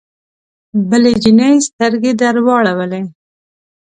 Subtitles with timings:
[0.89, 3.01] بلې جینۍ سترګې درواړولې